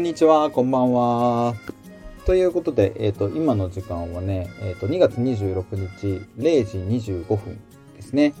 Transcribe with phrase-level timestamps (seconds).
[0.00, 1.54] こんにちは、こんばんは。
[2.24, 6.78] ということで、えっ、ー、と、今の時間はね、えっ、ー、と、2月26日0時
[7.12, 7.60] 25分
[7.96, 8.32] ですね。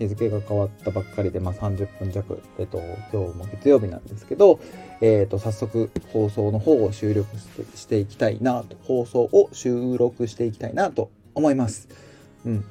[0.00, 2.78] 日付が変わったばっかりで、まあ、30分弱、えっ、ー、と、
[3.12, 4.58] 今日も月曜日なんですけど、
[5.00, 7.28] えっ、と、早速放送の方を収録
[7.76, 11.88] していきたいなと、放送を収録していきたいなと思います。
[12.44, 12.64] うん。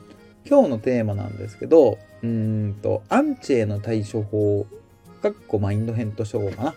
[0.45, 4.67] 今日のテーマなんですけど、うんと、アンチへの対処法、
[5.21, 6.75] かっこマインド編としようかな。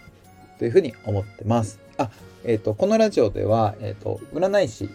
[0.58, 1.80] というふうに思ってます。
[1.98, 2.10] あ、
[2.44, 4.88] えっ、ー、と、このラジオでは、えっ、ー、と、占い師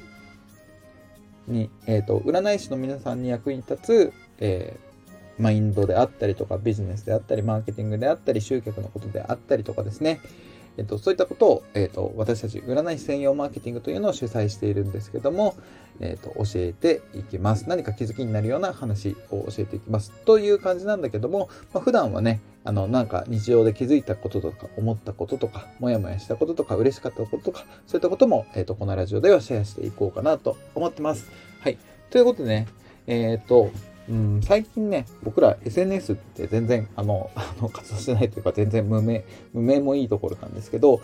[1.47, 4.77] に、えっ、ー、と、占い師の皆さんに役に立つ、え
[5.39, 10.21] マインドであったりとか、ビジネスであったり、マーケティングであったり、集客のことであったりとかですね、
[10.77, 15.55] えっと、そういったことを、えっと、私たち占い師専用マーケティングというのを主催しているんですけども、
[15.99, 17.67] えっと、教えていきます。
[17.67, 20.11] 何か気づきになるような話を教えていきます。
[20.25, 31.31] という感じなんだけども、まあ、普段はね、あの、なんか日常で気づいたこととか、思ったこととか、もやもやしたこととか、嬉しかったこととか、そういったことも、えっと、このラジオではシェアしていこうかなと思ってます。
[31.59, 31.77] はい。
[32.09, 32.67] ということでね、
[33.07, 33.71] えっ、と、
[34.09, 39.23] うん、最近ね、僕ら SNS って全然、あの、 あの活動してないというか、全然無名、
[39.53, 41.01] 無名もいいところなんですけど、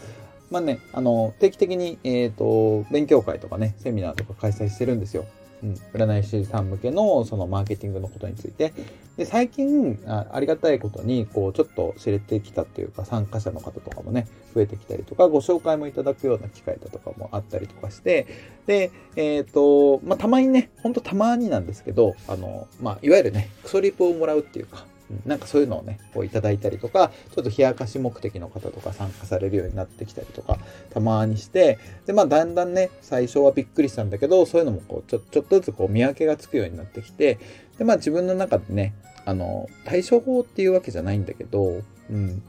[0.52, 5.26] まあね、あの、定期的に、えっ、ー、と、勉強会とかね、セミナーとか開催してるんですよ。
[5.64, 8.74] うん、占い師さん向けのそのマーケティングのことについて。
[9.18, 18.28] で、最近あ、ありがたいことに、こう、ちょっと知れてきたっていうか、参加者の方とかもね、増えてきたりとか、ご紹介もいただくような機会だとかもあったりとかして、
[18.68, 24.86] で、えっ、ー、と、まあ、たまにね、ほんとたまになんですけど、あの、まあ、いわゆるね、クソリプをもらうっていうか、
[25.26, 30.58] なんかそういうのをね、こういただいたりとか、ちょっと冷やかし目的の方とか参加されるようになってきたりとか、
[30.90, 37.40] たまにして、で、まあだんだんね、最初はびっくりしたんだけど、そういうのもこう、ちょ、ちょっとずつこう見分けがつくようになってきて、
[37.78, 38.94] で、まあ自分の中でね、
[39.26, 42.42] あの、対処法っていうわけじゃないんだけど、うん、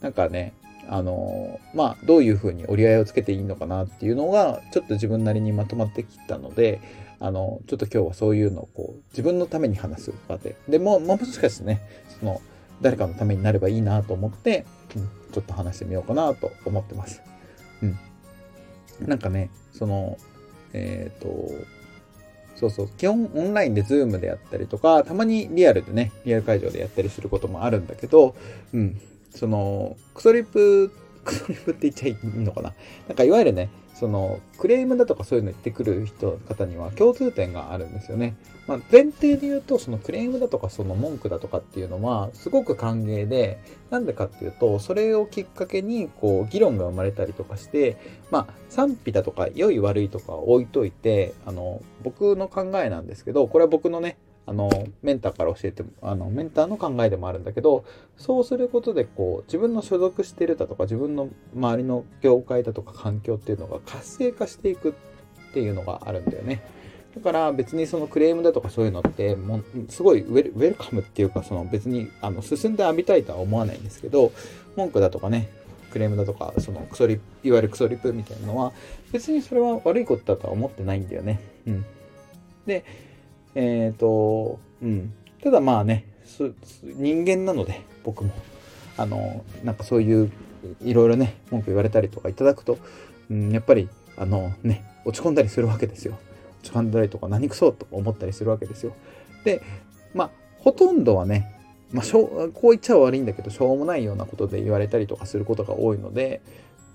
[0.00, 0.52] なんかね、
[0.88, 6.80] あの、まあ、どういうふうに折り合いをつけていいのかなっていうのが、ちょっと自分なりにまとまってきたので、
[7.20, 10.56] あの、ちょっと今日はそういうのをこう、自分のために話す場で。
[10.68, 11.80] でも、まあ、もしかしてね、
[12.18, 12.40] その、
[12.80, 14.64] 誰かのためになればいいなと思って、
[14.96, 17.20] うん、ちょっと話してみようかなと思ってます。
[17.82, 17.98] うん。
[19.06, 20.16] なんかね、その、
[20.72, 21.50] えっ、ー、と、
[22.56, 28.34] そうそう、基本オンラインでズームでやったりとか、たまにリアルでね、リアル会場でやったりすることもあるんだけど、
[28.74, 30.92] うん、その、クソリップ、
[31.24, 32.72] クソリップって言っちゃいいのかな？
[33.08, 33.68] なんかいわゆるね、
[34.00, 38.34] そのクレームだとかそういうの言ってくる人方には共通点があるんですよね。
[38.66, 43.58] まあ、前提で言うとそのクレームだとかその文句だとかっていうのはすごく歓迎で
[43.90, 47.98] なんでかっていうとそれをきっかけにこう議論が生まれたりとかして
[48.30, 54.16] まあ賛否だとか良い悪いとか置いといてあの僕の考えなんですけどこれは僕のね
[54.46, 54.70] あの、
[55.02, 57.84] メンターから教えて、あの、メンターの考えでもあるんだけど、
[58.16, 64.90] そうすることで、こう、自分の所属してるだとか、自分の周りの業界だとか環境っていうのが活性化していく
[65.50, 66.62] っていうのがあるんだよね。
[67.14, 74.32] だから別にそのクレームだとかそういうのってもすごいウェルウェルカムっていうかその別にあの進んで浴びたいとは思わないんですけど
[74.76, 75.48] 文句だとかね
[75.90, 78.72] クレームだとかそのクソリいわゆるクソリプみたいなのは
[79.10, 81.40] 別にそれは悪いことだとは思ってないんだよね。
[81.66, 81.84] うん、
[82.64, 82.84] で
[83.54, 85.12] えっ、ー、と、うん。
[85.42, 86.06] ただまあね、
[86.82, 88.32] 人間なので、僕も。
[88.96, 90.30] あの、なんかそういう、
[90.82, 92.78] いろいろね、文句言われたりとかいただくと、
[93.30, 96.18] うん、やっぱり、あのね、落ち込んだりするわけですよ。
[96.62, 98.94] 落ち込んだりとか、何くそと思ったりするわけですよ。
[99.44, 99.62] で、
[100.14, 101.56] まあ、ほとんどはね、
[101.92, 106.40] まあ、しょうこう言っちゃ悪いんだけど、しょうもないようなことで言われたりとかすることが多いので、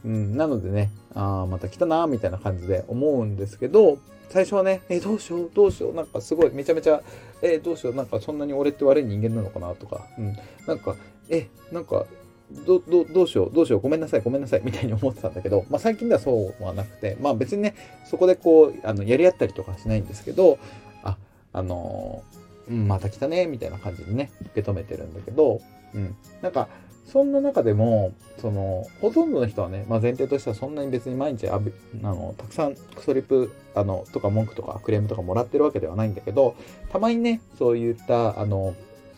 [0.05, 3.97] うん、なのでね、ああ、また来たな、みたいな感じで思うんですけど、
[4.29, 7.01] 最初はね、え、どうしよう、どうしよう、なんかすごい、めちゃめちゃ、
[7.41, 10.35] え、どうしよう、なんかそんなに俺って悪い人間なのかなとか、うん、
[10.67, 10.95] なんか、
[11.29, 12.05] え、なんか、
[12.51, 17.73] ど、ど、どうしよう、どうしよう、ごめんなさい、ごめんなさい、みたいに思ってたんだけど、まあ最近ではそうはなくて、まあ別にね、
[18.05, 20.59] そこでこう、あの、やり合ったりとかしないんですけど、
[21.03, 21.17] あ、
[21.53, 25.61] あのー、うん、また来たね、みたいな感じでね、受け止めてるんだけど、
[25.93, 26.67] うん、なんか、
[27.05, 31.59] そんな中でも、その、ほとんどの人はね、まあ、前提としてはそんなに別に毎日あ
[32.01, 36.55] の、たくさんクソリプ、あの、とか文句とかクレームとかもらってるわけではないんだけど、
[36.91, 38.73] たまにね、そういった、あの、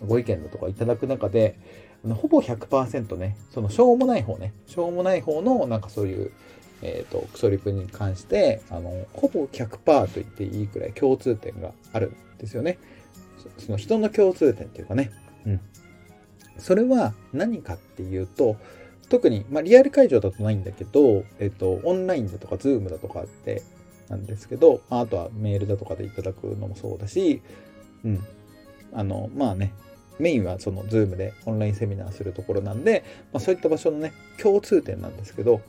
[0.05, 1.57] ご意見だとかいただく中で、
[2.05, 6.31] あのほぼ100%ね、そのしょうもない方ね、しょうもない方のなんかそういう、
[6.81, 12.77] えっ、ー、と、クソリプに関して、あの、ほぼ100%と言っていいくらい共通点があるんですよね。
[13.57, 15.11] その人の共通点っていうかね、
[15.45, 15.59] うん。
[16.57, 18.57] それは何かっていうと、
[19.09, 23.63] 特に、まあ、リアル会場だとないんだけど、えっと、オンラインだとか、ズームだとかって
[24.09, 27.41] なんですけど、まあ、あとはメールだとかでいただくのもそうだし、
[28.03, 28.23] うん。
[28.94, 29.73] あの、まあね、
[30.19, 35.61] メインはそのズームでオンラインセミナーするところなんで、まあ、そういった場所のね、共通点なんですけど、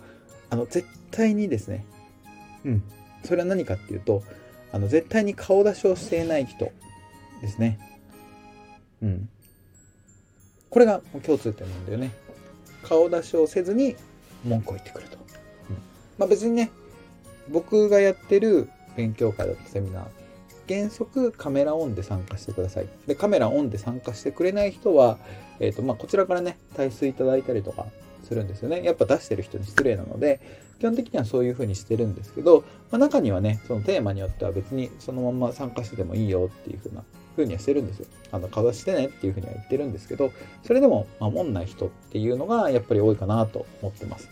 [0.51, 1.85] あの、絶対にですね、
[2.65, 2.83] うん。
[3.25, 4.23] それは何かっていうと、
[4.73, 6.73] あの、絶対に顔出しをしていない人
[7.41, 7.79] ですね。
[9.03, 9.29] うん。
[10.71, 12.13] これが共通点なんだよね。
[12.83, 13.97] 顔出しをせずに
[14.45, 15.17] 文句を言ってくると。
[15.71, 15.77] うん、
[16.19, 16.71] まあ別にね、
[17.49, 20.05] 僕がやってる勉強会だったセミナー、
[20.69, 22.89] 原則カメラオンで参加してください。
[23.07, 25.19] で、カメラオンで参加してくれない人は、
[25.61, 27.87] えっ、ー、と、まあこちらからね、退出いただいたりとか
[28.25, 28.83] するんですよね。
[28.85, 30.41] やっぱ出してる人に失礼なので、
[30.79, 37.03] 基本的にはそういう風にしてるんですけど、まあ、中にはね、そのテーマによっては別にそのまま参加しててもいいよっていう風な
[37.39, 38.07] 風にはしてるんですよ。
[38.33, 40.33] あの、顔出してねっていう風には言ってるんですけど、
[40.65, 44.29] それでも守んない人っていうのがやっぱり多いかなと思ってます。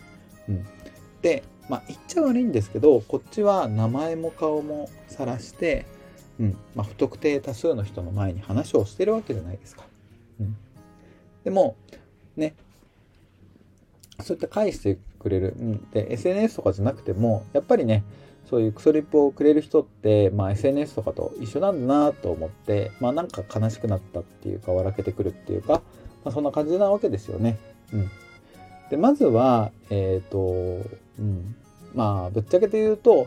[0.49, 0.67] うん。
[1.23, 5.87] で、まあ言っちゃ悪いんですけど、こっちは名前も顔も晒して、
[6.38, 9.85] うん、まあ不特定多数の人の前に話をしてるわけじゃないですか。
[10.41, 10.56] うん。
[11.44, 11.76] でも、
[12.37, 12.55] ね、
[14.20, 15.55] そういった返してくれる。
[15.58, 15.91] うん。
[15.91, 18.03] で、SNS とかじゃなくても、やっぱりね、
[18.48, 25.82] そういうクソリップをくれる人って、まあ SNS とかと一緒なんだなと思って、まあなんか悲しくなったっていうか、笑けてくるっていうか、
[26.25, 27.58] まあそんな感じなわけですよね。
[27.93, 28.10] うん。
[28.90, 30.88] で、まずは、えっ、ー、と、
[31.19, 31.56] うん。
[31.94, 33.26] まあ、ぶっちゃけて言うと、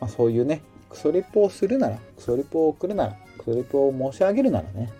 [0.00, 0.60] まあそういうね、
[0.90, 4.90] クソリップをするなら、クソリップを送るなら、クソリップを申し上げるならね、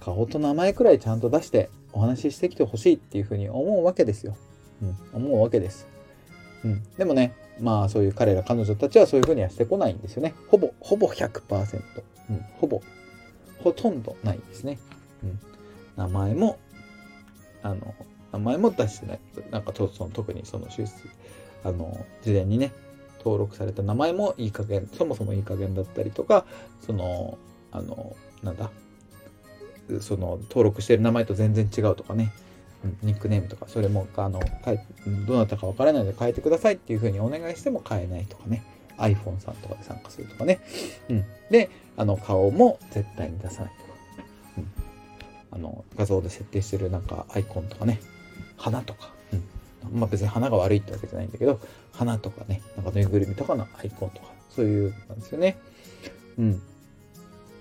[0.00, 4.36] 顔と名前くらいちゃんと出してお話ししてきてほしいっていうふうに思うわけですよ。
[4.82, 5.86] うん、思うわけです。
[6.64, 6.82] うん。
[6.96, 10.34] でもね、まあそういう彼ら彼女たちはそういうふうにはしてこないんですよね。
[10.48, 11.82] ほぼ、ほぼ100%。
[12.30, 12.80] うん、ほぼ、
[13.58, 14.78] ほとんどないですね。
[15.22, 15.38] うん。
[15.96, 16.58] 名前も、
[17.62, 17.94] あの、
[18.32, 19.20] 名前も出してない。
[19.50, 20.92] なんかとその特にその出資、
[21.64, 22.72] あの、事前にね、
[23.18, 26.46] 登録された名前もいい加減、そもそもいい加減だったりとか、
[26.80, 27.38] その、
[27.72, 28.70] あの、なんだ、
[30.00, 32.32] その登録してる名前と全然違うとかね、
[33.02, 34.40] ニックネームとか、それも、あの、
[35.26, 38.62] どなたかわからないので変えてくださいっていうふうにお願いしても変えないとかね。
[38.96, 40.60] iPhone さんとかで参加するとかね。
[41.08, 41.24] うん。
[41.50, 43.90] で、あの、顔も絶対に出さないとか。
[44.58, 44.72] うん。
[45.52, 48.00] あの、画像で設定してるなんかアイコンとかね。
[48.56, 49.12] 花とか。
[49.32, 50.00] うん。
[50.00, 51.60] まあ別に花が悪いってわけじゃないんだけど、
[51.92, 55.56] 花とかね、なんかぬいぐるみとかのアイコンとか、そういうなんですよね。
[56.38, 56.62] うん。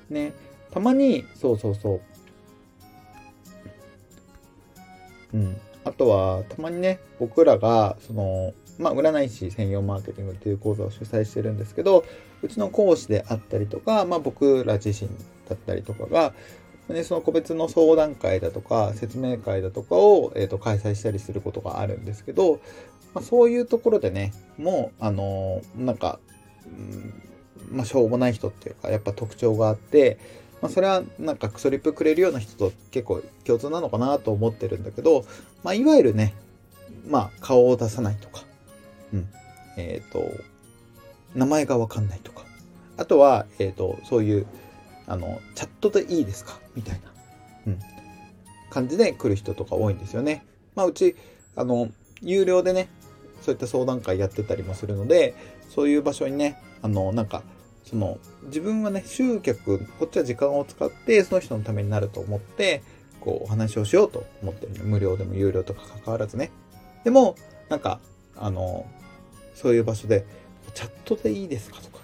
[0.09, 0.33] ね。
[0.71, 2.01] たまに、そうそうそう。
[5.33, 5.57] うん。
[5.83, 12.05] あとは、たまにね、僕らが、その、まあ、占い師専用マーケティングという講座を主催してるんですけど、
[12.41, 15.09] うちの講師であったりとか、まあ、僕ら自身
[15.49, 16.33] だったりとかが、
[16.87, 22.61] ね、その個別の相談会だとか、説明会だとかを、えーと、開催したりすることがあるんですけど、
[23.13, 26.19] まあ、そういうところでね、もう、あのー、なんか、
[26.65, 30.17] うん、まあ、しょうもない人っていうか、やっぱ特徴があって、
[30.61, 35.25] まあ、それはなんかクソリップくれるような人と結構共通なのかなと思ってるんだけど、
[35.63, 36.33] まあ、いわゆるね、
[37.07, 38.43] まあ、顔を出さないとか、
[39.13, 39.27] うん。
[39.77, 40.29] えっ、ー、と、
[41.35, 42.43] 名前がわかんないとか、
[42.97, 44.47] あとは、えっ、ー、と、そういう、
[45.07, 46.59] あの、チャットでいいですか？
[46.75, 47.11] みたいな、
[47.67, 47.79] うん。
[48.69, 50.45] 感じで来る人とか多いんですよね。
[50.75, 51.15] まあ、うち、
[51.55, 51.89] あの、
[52.21, 52.89] 有料でね、
[53.41, 55.33] そういった相談会やってたりもするので、
[55.69, 57.43] そういう場所にね、あの、なんか、
[57.89, 62.83] その自分はね、集客、こっちは時間を使ってその人のためになると思って、
[63.19, 64.81] こうお話をしようと思ってるね。
[64.83, 66.51] 無料でも有料とか関わらずね。
[67.03, 67.35] でも、
[67.67, 67.99] なんか、
[68.37, 68.85] あの、
[69.55, 70.23] そういう場所で、
[70.75, 71.97] チャットでいいですかとか、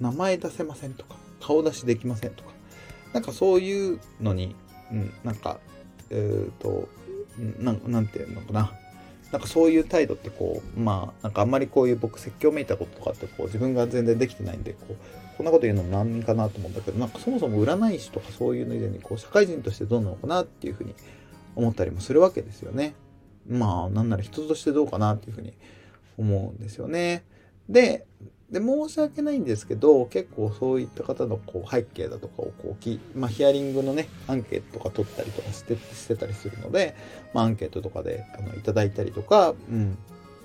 [0.00, 2.50] 名前出せませんとか、顔出しできませんとか、
[3.12, 4.54] なんかそういうのに、
[4.92, 5.58] うん、なんか、
[6.10, 6.88] えっ、ー、と、
[7.58, 8.72] ななんていうのかな。
[9.32, 14.96] なんかそういう態度ってこう、まあ、なんかあんまりこういう僕説教めいたこととかってこう自分が全然できてないんで、こう、
[15.38, 20.94] こんなこと言うのも何かなと思うんだけど、なんかそもそも占い師とかそういうの以前にこう社会人としてどうなのかなっていうふうに
[21.56, 22.94] 思ったりもするわけですよね。
[23.48, 25.54] まあ、なんなら人としてどうかなっていうふうに
[26.18, 27.24] 思うんですよね。
[27.72, 28.06] で、
[28.50, 36.94] で、申し訳ないんですけど、結構そういった方のこう背景だとかをこうき、まあ、ヒアリングのね、アンケートとか取ったりとかしてしてたりするので、
[37.32, 39.96] まあ、アンケートとかであのいただいたりとか、うん。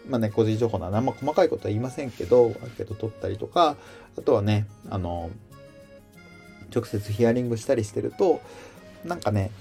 [0.09, 3.75] まあね、個人情報なあんま細かいことは言いませんけど、アンケート取ったりとか、
[4.17, 5.29] あとはね、あの、
[6.73, 8.39] 直接ヒアリングしたりしてると、
[9.03, 9.51] なんかね、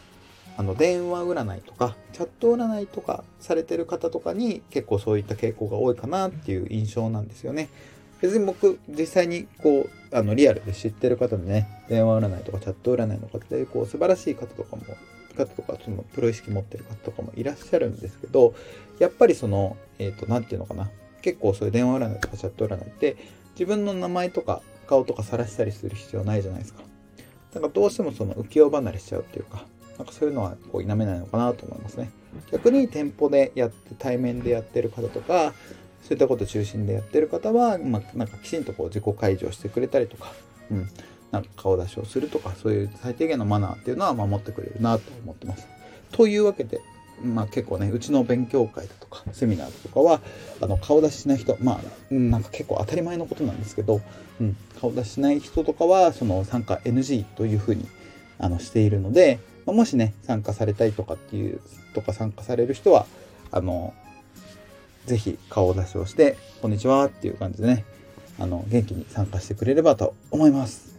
[0.56, 7.68] あの、電話占いとか、チャット占いとかされてる方とかに結構そういった傾向が多いかなっていう印象なんですよね。
[8.22, 14.82] 別に僕、実際にこう、あの、リアルで知ってる方でね、電話占いとかチャット占いの方で、こう、素晴らしい方とかも、
[15.36, 18.54] 方とか、その、プロ意識持ってる方とかもいらっしゃるんですけど、
[18.98, 20.90] やっぱりその、えっ、ー、と、なんていうのかな。
[21.20, 23.16] 結構そういう電話占いとかチャット占いって、
[23.52, 26.82] 自分の名前とか顔とか晒したりする必要ないじゃないですか。
[27.52, 29.64] だかどうしてもその浮世離れしちゃうっていうか、
[29.98, 32.10] なんかそういうのはこう否めないのかなと思いますね。
[32.52, 35.54] 逆に店舗でやって、対面でやってる方とか、
[36.02, 40.32] そういったこと中心でやってる方は、まあ、なんかきちんとこう自己解除してくれたりとか、
[40.70, 40.88] うん、
[41.32, 45.66] なんか顔出しをするとか、そういう最低限のマナーっていうのは守ってくれるなと思ってます。
[46.12, 46.80] というわけで、
[47.22, 50.20] まあ結構ね、うちの勉強会だとか、セミナーとかは、
[50.60, 54.00] あの、顔出ししない人、まあ、なんか結構当たり前のことなんですけど、
[54.40, 57.86] うん、顔出ししない人とかは、その参加 NG というふうに、
[58.38, 61.60] あの、しているので、まもしね、参加されたいとかっていう、
[61.92, 63.04] とか参加される人は、
[63.50, 63.92] あの、
[65.06, 67.84] ぜひ顔出しをして、こんにちはっていう感じでね、
[68.38, 70.96] あの、元気に参加してくれればと思います。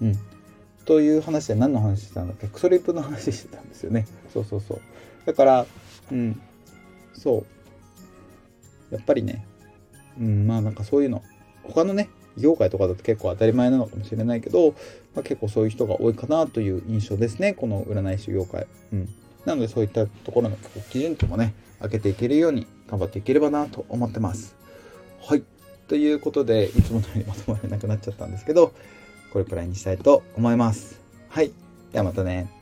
[0.00, 0.18] うん。
[0.84, 2.48] という話で何の話してたんだっけ？
[2.48, 4.06] クソリップの話してたんですよね。
[4.32, 4.80] そうそうそう。
[5.24, 5.66] だから、
[6.10, 6.40] うん、
[7.14, 7.46] そ
[8.90, 8.94] う。
[8.94, 9.46] やっぱりね、
[10.18, 11.22] うん、まあなんかそういうの、
[11.62, 14.74] 他のね、業界とかだと結構当たり前なのかもしれないけど、
[15.14, 18.66] まあ、結構そういう人が多いかなという印象ですね、この占い師業界。
[18.92, 19.08] うん。
[19.44, 20.56] なのでそういったところの
[20.90, 24.54] 基準値もね、上げていけるように頑張っていければなと思ってます。
[25.20, 25.42] はい。
[25.88, 28.72] ということで、いつものようにまとまらなくなっちゃったんですけど、
[29.32, 31.00] これくらいにしたいと思います。
[31.28, 31.50] はい。
[31.92, 32.61] ではまたね。